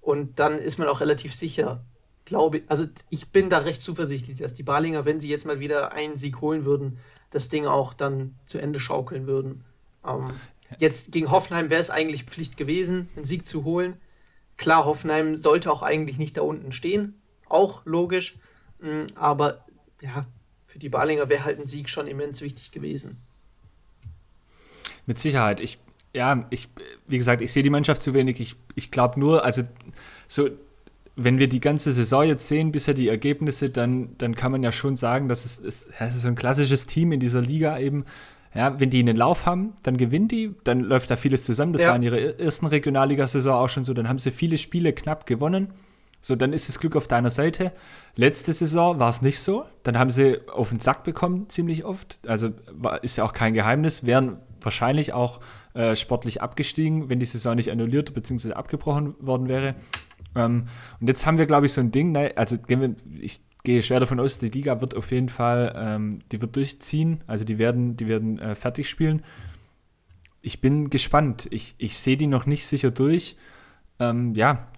[0.00, 1.84] Und dann ist man auch relativ sicher,
[2.26, 2.70] glaube ich.
[2.70, 6.16] Also ich bin da recht zuversichtlich, dass die Balinger, wenn sie jetzt mal wieder einen
[6.16, 6.98] Sieg holen würden,
[7.30, 9.64] das Ding auch dann zu Ende schaukeln würden.
[10.04, 10.32] Ähm,
[10.78, 13.96] jetzt gegen Hoffenheim wäre es eigentlich Pflicht gewesen, einen Sieg zu holen.
[14.58, 18.36] Klar, Hoffenheim sollte auch eigentlich nicht da unten stehen, auch logisch.
[18.80, 19.64] Mm, aber
[20.02, 20.26] ja,
[20.64, 23.22] für die Balinger wäre halt ein Sieg schon immens wichtig gewesen.
[25.06, 25.60] Mit Sicherheit.
[25.60, 25.78] Ich,
[26.14, 26.68] ja, ich,
[27.06, 28.40] wie gesagt, ich sehe die Mannschaft zu wenig.
[28.40, 29.62] Ich, ich glaube nur, also
[30.26, 30.48] so,
[31.16, 34.70] wenn wir die ganze Saison jetzt sehen, bisher die Ergebnisse, dann, dann kann man ja
[34.70, 38.04] schon sagen, dass es, es, es ist so ein klassisches Team in dieser Liga eben.
[38.54, 41.72] Ja, wenn die einen Lauf haben, dann gewinnen die, dann läuft da vieles zusammen.
[41.72, 41.88] Das ja.
[41.88, 43.92] war in ihrer ersten Regionalligasaison auch schon so.
[43.92, 45.72] Dann haben sie viele Spiele knapp gewonnen.
[46.22, 47.72] So, dann ist das Glück auf deiner Seite.
[48.14, 49.64] Letzte Saison war es nicht so.
[49.82, 52.18] Dann haben sie auf den Sack bekommen, ziemlich oft.
[52.26, 54.06] Also war, ist ja auch kein Geheimnis.
[54.06, 55.40] Wären wahrscheinlich auch
[55.74, 58.52] äh, sportlich abgestiegen, wenn die Saison nicht annulliert bzw.
[58.52, 59.74] abgebrochen worden wäre.
[60.36, 60.66] Ähm,
[61.00, 62.56] und jetzt haben wir, glaube ich, so ein Ding, ne, also
[63.20, 67.24] ich gehe schwer davon aus, die Liga wird auf jeden Fall, ähm, die wird durchziehen,
[67.26, 69.24] also die werden, die werden äh, fertig spielen.
[70.40, 71.48] Ich bin gespannt.
[71.50, 73.36] Ich, ich sehe die noch nicht sicher durch.
[73.98, 74.68] Ähm, ja,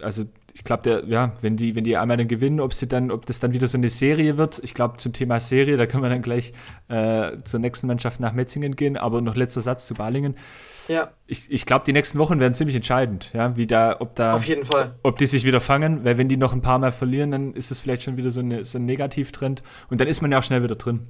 [0.00, 3.26] also ich glaube, ja, wenn die, wenn die einmal dann gewinnen, ob sie dann, ob
[3.26, 4.58] das dann wieder so eine Serie wird.
[4.64, 6.54] Ich glaube, zum Thema Serie, da können wir dann gleich
[6.88, 10.34] äh, zur nächsten Mannschaft nach Metzingen gehen, aber noch letzter Satz zu Balingen.
[10.88, 11.10] Ja.
[11.26, 14.46] Ich, ich glaube, die nächsten Wochen werden ziemlich entscheidend, ja, wie da, ob da, auf
[14.46, 17.32] jeden Fall, ob die sich wieder fangen, weil wenn die noch ein paar Mal verlieren,
[17.32, 20.32] dann ist es vielleicht schon wieder so, eine, so ein Negativtrend und dann ist man
[20.32, 21.06] ja auch schnell wieder drin.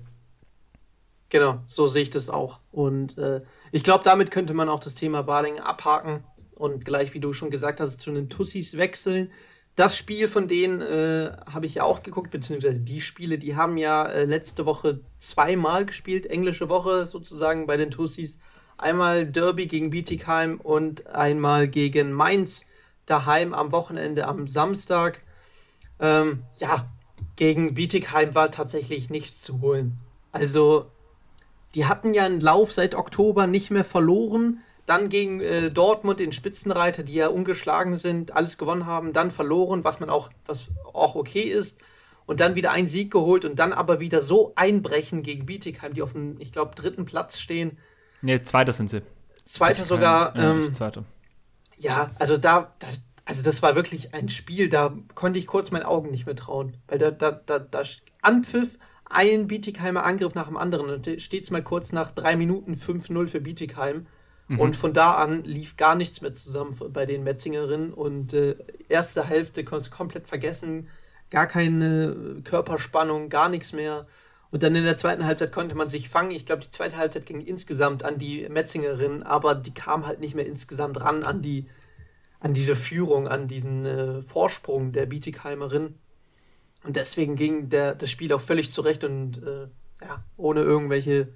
[1.29, 2.59] Genau, so sehe ich das auch.
[2.73, 6.25] Und äh, ich glaube, damit könnte man auch das Thema Balingen abhaken
[6.59, 9.31] und gleich, wie du schon gesagt hast, zu den Tussis wechseln.
[9.77, 13.77] Das Spiel von denen äh, habe ich ja auch geguckt, beziehungsweise die Spiele, die haben
[13.77, 18.39] ja äh, letzte Woche zweimal gespielt, englische Woche sozusagen bei den Tussis.
[18.79, 22.65] Einmal Derby gegen Bietigheim und einmal gegen Mainz
[23.05, 25.23] daheim am Wochenende am Samstag.
[26.01, 26.89] Ähm, ja,
[27.37, 29.99] gegen Bietigheim war tatsächlich nichts zu holen.
[30.33, 30.91] Also,
[31.75, 36.33] die hatten ja einen Lauf seit Oktober nicht mehr verloren dann gegen äh, Dortmund den
[36.33, 41.17] Spitzenreiter, die ja ungeschlagen sind, alles gewonnen haben, dann verloren, was man auch, was auch
[41.17, 41.81] okay ist.
[42.25, 46.03] Und dann wieder einen Sieg geholt und dann aber wieder so einbrechen gegen Bietigheim, die
[46.03, 47.79] auf dem, ich glaube, dritten Platz stehen.
[48.23, 49.03] Nee, zweiter sind sie.
[49.45, 50.37] Zweiter sogar.
[50.37, 51.05] Ja, ähm, zweiter.
[51.77, 55.85] ja, also da, das, also das war wirklich ein Spiel, da konnte ich kurz meinen
[55.85, 56.77] Augen nicht mehr trauen.
[56.89, 57.83] Weil da, da, da, da
[58.23, 60.91] anpfiff ein Bietigheimer Angriff nach dem anderen.
[60.91, 64.07] Und steht es mal kurz nach drei Minuten 5-0 für Bietigheim.
[64.49, 64.61] Mhm.
[64.61, 67.93] Und von da an lief gar nichts mehr zusammen bei den Metzingerinnen.
[67.93, 68.57] Und äh,
[68.89, 70.89] erste Hälfte konntest komplett vergessen.
[71.31, 74.07] Gar keine Körperspannung, gar nichts mehr.
[74.51, 76.31] Und dann in der zweiten Halbzeit konnte man sich fangen.
[76.31, 80.35] Ich glaube, die zweite Halbzeit ging insgesamt an die Metzingerinnen, aber die kam halt nicht
[80.35, 81.67] mehr insgesamt ran an die
[82.39, 85.95] an diese Führung, an diesen äh, Vorsprung der Bietigheimerin.
[86.85, 89.69] Und deswegen ging der, das Spiel auch völlig zurecht und äh,
[90.03, 91.29] ja, ohne irgendwelche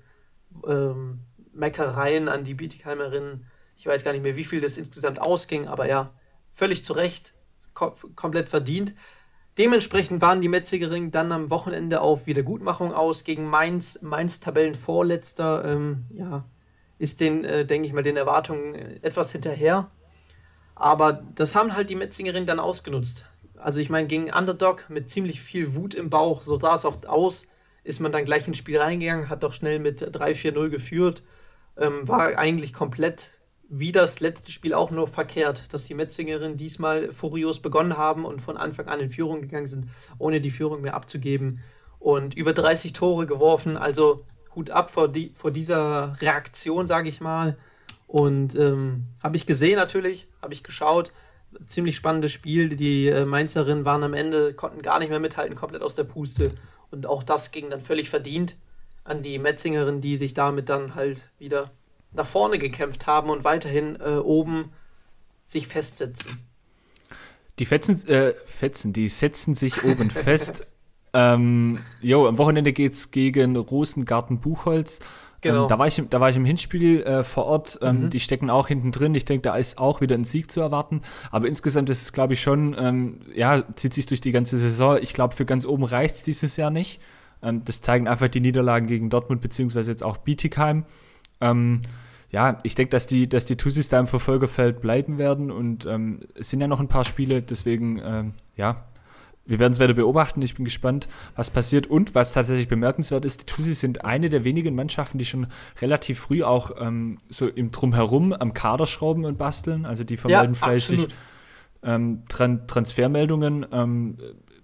[0.66, 1.20] ähm,
[1.60, 3.44] Meckereien an die Bietigheimerin.
[3.76, 6.12] Ich weiß gar nicht mehr, wie viel das insgesamt ausging, aber ja,
[6.52, 7.34] völlig zu Recht,
[7.74, 8.94] kom komplett verdient.
[9.58, 14.00] Dementsprechend waren die Metzigerinnen dann am Wochenende auf Wiedergutmachung aus gegen Mainz.
[14.02, 16.44] Mainz Tabellenvorletzter, ähm, ja,
[16.98, 19.90] ist den, äh, denke ich mal, den Erwartungen etwas hinterher.
[20.74, 23.28] Aber das haben halt die Metzingerinnen dann ausgenutzt.
[23.56, 27.04] Also ich meine, gegen Underdog mit ziemlich viel Wut im Bauch, so sah es auch
[27.06, 27.46] aus,
[27.84, 31.22] ist man dann gleich ins Spiel reingegangen, hat doch schnell mit 3-4-0 geführt
[31.80, 33.40] ähm, war eigentlich komplett
[33.72, 38.40] wie das letzte Spiel auch nur verkehrt, dass die Metzingerinnen diesmal furios begonnen haben und
[38.40, 39.88] von Anfang an in Führung gegangen sind,
[40.18, 41.60] ohne die Führung mehr abzugeben
[42.00, 43.76] und über 30 Tore geworfen.
[43.76, 44.24] Also
[44.56, 47.56] Hut ab vor, die, vor dieser Reaktion, sage ich mal.
[48.08, 51.12] Und ähm, habe ich gesehen natürlich, habe ich geschaut.
[51.68, 52.70] Ziemlich spannendes Spiel.
[52.74, 56.50] Die äh, Mainzerinnen waren am Ende, konnten gar nicht mehr mithalten, komplett aus der Puste.
[56.90, 58.56] Und auch das ging dann völlig verdient
[59.10, 61.72] an die Metzingerinnen, die sich damit dann halt wieder
[62.12, 64.72] nach vorne gekämpft haben und weiterhin äh, oben
[65.44, 66.38] sich festsetzen.
[67.58, 70.66] Die Fetzen, äh, Fetzen, die setzen sich oben fest.
[71.12, 75.00] Ähm, jo, am Wochenende geht's gegen Rosengarten Buchholz.
[75.40, 75.64] Genau.
[75.64, 77.80] Ähm, da, war ich, da war ich im Hinspiel äh, vor Ort.
[77.82, 78.10] Ähm, mhm.
[78.10, 79.14] Die stecken auch hinten drin.
[79.16, 81.02] Ich denke, da ist auch wieder ein Sieg zu erwarten.
[81.32, 84.98] Aber insgesamt ist es, glaube ich, schon, ähm, ja, zieht sich durch die ganze Saison.
[85.02, 87.00] Ich glaube, für ganz oben reicht's dieses Jahr nicht.
[87.42, 90.84] Ähm, das zeigen einfach die Niederlagen gegen Dortmund, beziehungsweise jetzt auch Bietigheim.
[91.40, 91.82] Ähm,
[92.30, 96.20] ja, ich denke, dass die, dass die Tussis da im Verfolgerfeld bleiben werden und ähm,
[96.34, 98.84] es sind ja noch ein paar Spiele, deswegen, ähm, ja,
[99.46, 100.40] wir werden es weiter beobachten.
[100.42, 101.88] Ich bin gespannt, was passiert.
[101.88, 105.48] Und was tatsächlich bemerkenswert ist, die Tussis sind eine der wenigen Mannschaften, die schon
[105.80, 109.86] relativ früh auch ähm, so im Drumherum am Kader schrauben und basteln.
[109.86, 111.08] Also die vermelden ja, fleißig
[111.82, 114.18] ähm, Tran Transfermeldungen, ähm,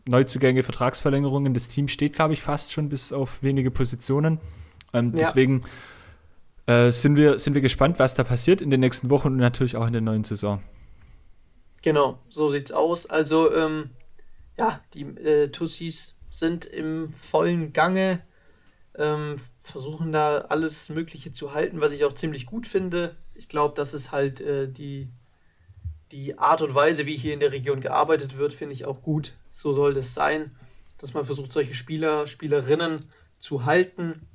[0.06, 1.54] Neuzugänge, Vertragsverlängerungen.
[1.54, 4.40] Das Team steht, glaube ich, fast schon bis auf wenige Positionen.
[4.92, 5.18] Ähm, ja.
[5.18, 5.62] Deswegen
[6.66, 9.76] äh, sind, wir, sind wir gespannt, was da passiert in den nächsten Wochen und natürlich
[9.76, 10.62] auch in der neuen Saison.
[11.82, 13.06] Genau, so sieht's aus.
[13.06, 13.90] Also, ähm,
[14.58, 18.22] ja, die äh, Tussis sind im vollen Gange,
[18.96, 23.16] ähm, versuchen da alles Mögliche zu halten, was ich auch ziemlich gut finde.
[23.34, 25.08] Ich glaube, das ist halt äh, die,
[26.12, 29.34] die Art und Weise, wie hier in der Region gearbeitet wird, finde ich auch gut.
[29.50, 30.56] So soll das sein,
[30.98, 33.00] dass man versucht, solche Spieler, Spielerinnen
[33.38, 34.26] zu halten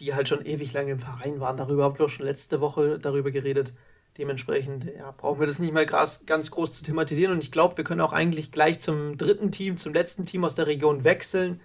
[0.00, 1.56] die halt schon ewig lange im Verein waren.
[1.56, 3.72] Darüber haben wir schon letzte Woche darüber geredet.
[4.18, 7.32] Dementsprechend ja, brauchen wir das nicht mal ganz groß zu thematisieren.
[7.32, 10.54] Und ich glaube, wir können auch eigentlich gleich zum dritten Team, zum letzten Team aus
[10.54, 11.60] der Region wechseln.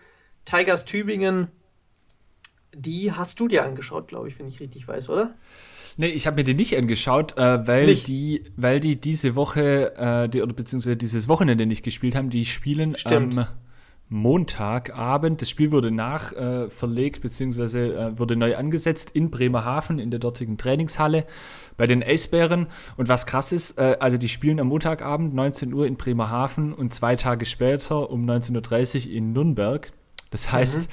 [0.46, 1.50] Tigers Tübingen,
[2.74, 5.34] die hast du dir angeschaut, glaube ich, wenn ich richtig weiß, oder?
[5.98, 8.08] Nee, ich habe mir die nicht angeschaut, äh, weil, nicht.
[8.08, 12.30] Die, weil die diese Woche, äh, die, oder beziehungsweise dieses Wochenende nicht gespielt haben.
[12.30, 13.46] Die spielen am ähm,
[14.14, 15.42] Montagabend.
[15.42, 20.58] Das Spiel wurde nachverlegt, äh, beziehungsweise äh, wurde neu angesetzt in Bremerhaven, in der dortigen
[20.58, 21.26] Trainingshalle
[21.78, 22.68] bei den Eisbären.
[22.98, 26.94] Und was krass ist, äh, also die spielen am Montagabend 19 Uhr in Bremerhaven und
[26.94, 29.92] zwei Tage später um 19.30 Uhr in Nürnberg.
[30.30, 30.86] Das heißt, mhm.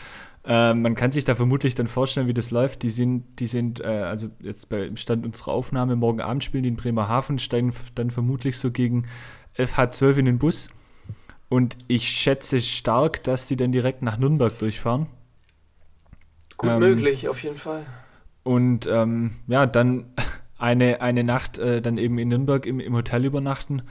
[0.48, 2.82] Äh, man kann sich da vermutlich dann vorstellen, wie das läuft.
[2.82, 6.70] Die sind, die sind, äh, also jetzt beim Stand unserer Aufnahme, morgen Abend spielen die
[6.70, 9.06] in Bremerhaven, steigen dann vermutlich so gegen
[9.54, 10.70] elf, halb zwölf in den Bus
[11.50, 15.06] und ich schätze stark, dass die dann direkt nach Nürnberg durchfahren.
[16.56, 17.84] Gut ähm, möglich, auf jeden Fall.
[18.42, 20.06] Und ähm, ja, dann
[20.58, 23.82] eine, eine Nacht äh, dann eben in Nürnberg im, im Hotel übernachten,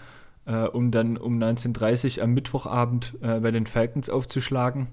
[0.46, 4.88] äh, um dann um 19.30 Uhr am Mittwochabend äh, bei den Falcons aufzuschlagen.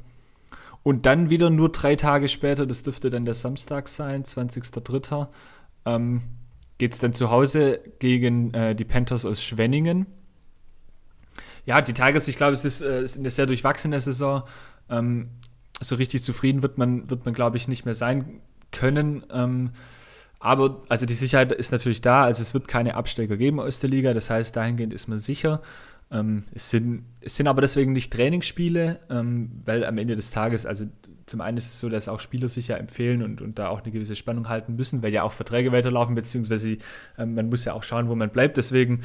[0.84, 5.26] Und dann wieder nur drei Tage später, das dürfte dann der Samstag sein, 20.03.,
[5.86, 6.22] ähm,
[6.78, 10.06] geht es dann zu Hause gegen äh, die Panthers aus Schwenningen
[11.66, 14.42] ja, die Tigers, ich glaube, es ist, äh, ist eine sehr durchwachsene Saison.
[14.90, 15.30] Ähm,
[15.80, 19.24] so richtig zufrieden wird man, wird man, glaube ich, nicht mehr sein können.
[19.32, 19.70] Ähm,
[20.38, 22.24] aber also die Sicherheit ist natürlich da.
[22.24, 24.12] Also es wird keine Absteiger geben aus der Liga.
[24.12, 25.62] Das heißt, dahingehend ist man sicher.
[26.14, 30.64] Ähm, es, sind, es sind aber deswegen nicht Trainingsspiele, ähm, weil am Ende des Tages,
[30.64, 30.86] also
[31.26, 33.82] zum einen ist es so, dass auch Spieler sich ja empfehlen und, und da auch
[33.82, 36.78] eine gewisse Spannung halten müssen, weil ja auch Verträge weiterlaufen, beziehungsweise
[37.18, 38.56] ähm, man muss ja auch schauen, wo man bleibt.
[38.56, 39.02] Deswegen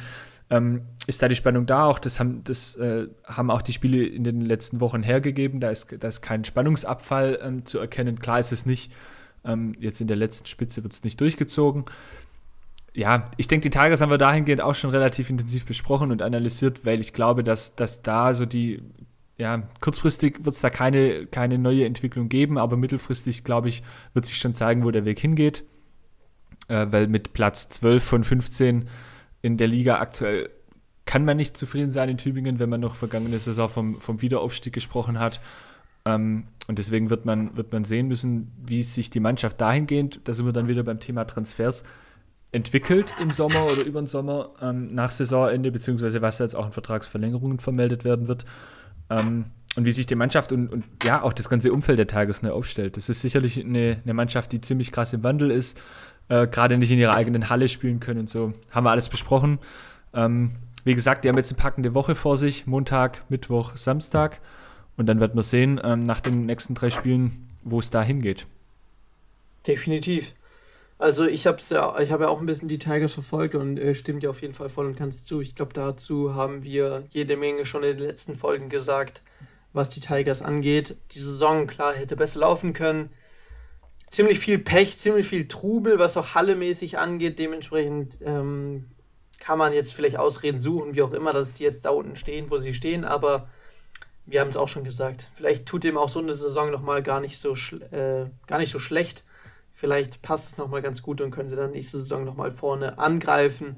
[0.51, 1.85] ähm, ist da die Spannung da.
[1.85, 5.59] Auch das haben, das, äh, haben auch die Spiele in den letzten Wochen hergegeben.
[5.59, 8.19] Da ist, da ist kein Spannungsabfall ähm, zu erkennen.
[8.19, 8.91] Klar ist es nicht.
[9.43, 11.85] Ähm, jetzt in der letzten Spitze wird es nicht durchgezogen.
[12.99, 16.85] Ja, ich denke, die Tigers haben wir dahingehend auch schon relativ intensiv besprochen und analysiert,
[16.85, 18.81] weil ich glaube, dass, dass da so die,
[19.37, 23.83] ja, kurzfristig wird es da keine, keine neue Entwicklung geben, aber mittelfristig, glaube ich,
[24.13, 25.63] wird sich schon zeigen, wo der Weg hingeht.
[26.67, 28.89] Äh, weil mit Platz 12 von 15
[29.43, 30.49] in der Liga aktuell
[31.05, 34.73] kann man nicht zufrieden sein in Tübingen, wenn man noch vergangene Saison vom, vom Wiederaufstieg
[34.73, 35.39] gesprochen hat.
[36.03, 40.33] Ähm, und deswegen wird man, wird man sehen müssen, wie sich die Mannschaft dahingehend, da
[40.33, 41.85] sind wir dann wieder beim Thema Transfers,
[42.51, 46.71] entwickelt im Sommer oder über den Sommer ähm, nach Saisonende, beziehungsweise was jetzt auch in
[46.71, 48.45] Vertragsverlängerungen vermeldet werden wird.
[49.09, 52.41] Ähm, und wie sich die Mannschaft und, und ja auch das ganze Umfeld der Tages
[52.41, 52.97] neu aufstellt.
[52.97, 55.79] Das ist sicherlich eine, eine Mannschaft, die ziemlich krass im Wandel ist,
[56.27, 58.53] äh, gerade nicht in ihrer eigenen Halle spielen können und so.
[58.71, 59.59] Haben wir alles besprochen.
[60.13, 62.65] Ähm, wie gesagt, die haben jetzt eine packende Woche vor sich.
[62.65, 64.41] Montag, Mittwoch, Samstag.
[64.97, 68.47] Und dann wird man sehen, ähm, nach den nächsten drei Spielen, wo es da hingeht.
[69.67, 70.33] Definitiv.
[70.99, 73.95] Also ich habe ja, ich habe ja auch ein bisschen die Tigers verfolgt und äh,
[73.95, 75.39] stimmt ja auf jeden Fall voll und ganz zu.
[75.39, 79.23] Ich glaube, dazu haben wir jede Menge schon in den letzten Folgen gesagt,
[79.71, 80.97] was die Tigers angeht.
[81.13, 83.11] Die Saison, klar, hätte besser laufen können.
[84.09, 87.39] ziemlich viel Pech, ziemlich viel Trubel, was auch Halle-mäßig angeht.
[87.39, 88.85] Dementsprechend ähm,
[89.39, 92.49] kann man jetzt vielleicht Ausreden suchen, wie auch immer, dass die jetzt da unten stehen,
[92.49, 93.05] wo sie stehen.
[93.05, 93.47] Aber
[94.25, 95.29] wir haben es auch schon gesagt.
[95.33, 97.53] Vielleicht tut ihm auch so eine Saison nochmal gar so
[97.91, 99.23] äh, gar nicht so schlecht.
[99.79, 103.77] Vielleicht passt es nochmal ganz gut und können sie dann nächste Saison nochmal vorne angreifen.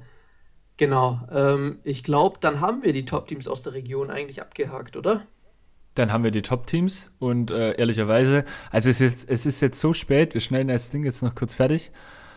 [0.76, 1.20] Genau.
[1.30, 5.22] Ähm, ich glaube, dann haben wir die Top-Teams aus der Region eigentlich abgehakt, oder?
[5.94, 9.92] Dann haben wir die Top-Teams und äh, ehrlicherweise, also es ist, es ist jetzt so
[9.92, 11.92] spät, wir schneiden das Ding jetzt noch kurz fertig.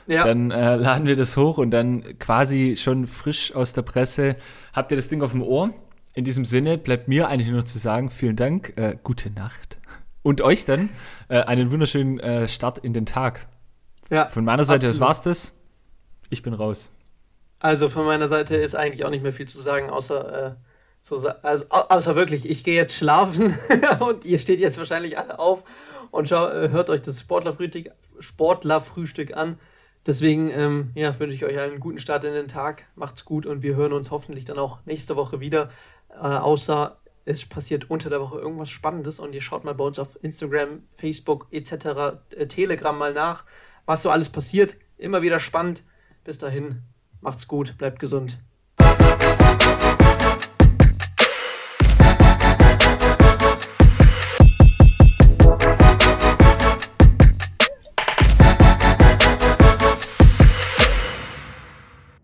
[0.05, 0.25] Ja.
[0.25, 4.35] Dann äh, laden wir das hoch und dann quasi schon frisch aus der Presse
[4.73, 5.73] habt ihr das Ding auf dem Ohr.
[6.13, 9.79] In diesem Sinne bleibt mir eigentlich nur zu sagen, vielen Dank, äh, gute Nacht.
[10.21, 10.89] Und euch dann
[11.29, 13.47] äh, einen wunderschönen äh, Start in den Tag.
[14.09, 14.95] Ja, Von meiner Seite, absolut.
[14.95, 15.53] das war's das.
[16.29, 16.91] Ich bin raus.
[17.59, 20.55] Also von meiner Seite ist eigentlich auch nicht mehr viel zu sagen, außer äh,
[21.01, 23.55] so, also, außer wirklich, ich gehe jetzt schlafen
[23.99, 25.63] und ihr steht jetzt wahrscheinlich alle auf
[26.11, 29.59] und schau, äh, hört euch das Sportlerfrühstück, Sportlerfrühstück an.
[30.05, 32.85] Deswegen ja, wünsche ich euch einen guten Start in den Tag.
[32.95, 35.69] Macht's gut und wir hören uns hoffentlich dann auch nächste Woche wieder.
[36.09, 39.97] Äh, außer es passiert unter der Woche irgendwas Spannendes und ihr schaut mal bei uns
[39.97, 41.73] auf Instagram, Facebook etc.,
[42.29, 43.43] äh, Telegram mal nach,
[43.85, 44.77] was so alles passiert.
[44.97, 45.83] Immer wieder spannend.
[46.23, 46.81] Bis dahin,
[47.21, 48.39] macht's gut, bleibt gesund.